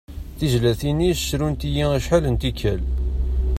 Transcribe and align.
Tizlatin-is 0.37 1.19
srunt-iyi 1.29 1.85
acḥal 1.97 2.25
n 2.29 2.35
tikal. 2.41 2.81